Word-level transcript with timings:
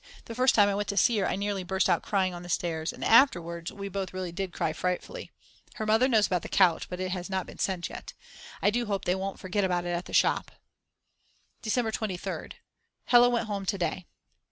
The 0.25 0.33
first 0.33 0.55
time 0.55 0.67
I 0.67 0.73
went 0.73 0.87
to 0.87 0.97
see 0.97 1.19
her 1.19 1.27
I 1.29 1.35
nearly 1.35 1.61
burst 1.63 1.87
out 1.87 2.01
crying 2.01 2.33
on 2.33 2.41
the 2.41 2.49
stairs. 2.49 2.91
And 2.91 3.03
afterwards 3.05 3.71
we 3.71 3.87
both 3.87 4.15
really 4.15 4.31
did 4.31 4.51
cry 4.51 4.73
frightfully. 4.73 5.29
Her 5.75 5.85
mother 5.85 6.07
knows 6.07 6.25
about 6.25 6.41
the 6.41 6.49
couch, 6.49 6.89
but 6.89 6.99
it 6.99 7.11
has 7.11 7.29
not 7.29 7.45
been 7.45 7.59
sent 7.59 7.87
yet. 7.87 8.13
I 8.63 8.71
do 8.71 8.87
hope 8.87 9.05
they 9.05 9.13
won't 9.13 9.37
forget 9.39 9.63
about 9.63 9.85
it 9.85 9.89
at 9.89 10.05
the 10.05 10.11
shop. 10.13 10.49
December 11.61 11.91
23rd. 11.91 12.53
Hella 13.05 13.29
went 13.29 13.45
home 13.45 13.63
to 13.67 13.77
day. 13.77 14.07